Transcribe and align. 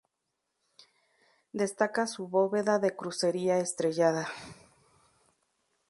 Destaca 1.53 2.07
su 2.07 2.27
bóveda 2.27 2.79
de 2.79 2.95
crucería 2.95 3.59
estrellada. 3.59 4.29